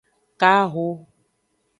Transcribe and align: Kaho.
Kaho. 0.39 0.87